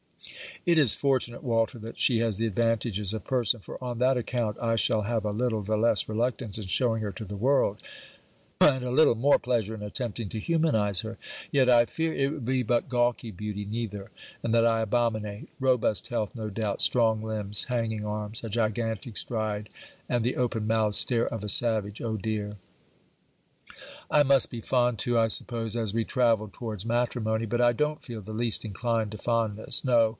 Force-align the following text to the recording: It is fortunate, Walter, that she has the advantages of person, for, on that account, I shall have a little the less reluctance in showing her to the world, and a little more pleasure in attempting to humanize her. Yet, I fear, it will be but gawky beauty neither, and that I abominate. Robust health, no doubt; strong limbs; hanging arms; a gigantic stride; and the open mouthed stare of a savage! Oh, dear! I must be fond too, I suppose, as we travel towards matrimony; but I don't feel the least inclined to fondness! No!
It 0.63 0.77
is 0.77 0.93
fortunate, 0.93 1.41
Walter, 1.43 1.79
that 1.79 1.99
she 1.99 2.19
has 2.19 2.37
the 2.37 2.45
advantages 2.45 3.15
of 3.15 3.23
person, 3.23 3.61
for, 3.61 3.83
on 3.83 3.97
that 3.97 4.15
account, 4.15 4.57
I 4.61 4.75
shall 4.75 5.01
have 5.03 5.25
a 5.25 5.31
little 5.31 5.63
the 5.63 5.75
less 5.75 6.07
reluctance 6.07 6.59
in 6.59 6.65
showing 6.67 7.01
her 7.01 7.11
to 7.13 7.25
the 7.25 7.35
world, 7.35 7.79
and 8.59 8.83
a 8.83 8.91
little 8.91 9.15
more 9.15 9.39
pleasure 9.39 9.73
in 9.73 9.81
attempting 9.81 10.29
to 10.29 10.39
humanize 10.39 10.99
her. 11.01 11.17
Yet, 11.49 11.67
I 11.67 11.85
fear, 11.85 12.13
it 12.13 12.31
will 12.31 12.39
be 12.41 12.61
but 12.61 12.89
gawky 12.89 13.31
beauty 13.31 13.65
neither, 13.65 14.11
and 14.43 14.53
that 14.53 14.63
I 14.67 14.81
abominate. 14.81 15.49
Robust 15.59 16.09
health, 16.09 16.35
no 16.35 16.51
doubt; 16.51 16.83
strong 16.83 17.23
limbs; 17.23 17.63
hanging 17.63 18.05
arms; 18.05 18.43
a 18.43 18.49
gigantic 18.49 19.17
stride; 19.17 19.67
and 20.07 20.23
the 20.23 20.35
open 20.35 20.67
mouthed 20.67 20.93
stare 20.95 21.27
of 21.27 21.43
a 21.43 21.49
savage! 21.49 22.03
Oh, 22.03 22.17
dear! 22.17 22.57
I 24.11 24.21
must 24.21 24.51
be 24.51 24.61
fond 24.61 24.99
too, 24.99 25.17
I 25.17 25.27
suppose, 25.27 25.75
as 25.75 25.91
we 25.91 26.05
travel 26.05 26.51
towards 26.53 26.85
matrimony; 26.85 27.47
but 27.47 27.61
I 27.61 27.73
don't 27.73 28.03
feel 28.03 28.21
the 28.21 28.31
least 28.33 28.63
inclined 28.63 29.09
to 29.13 29.17
fondness! 29.17 29.83
No! 29.83 30.09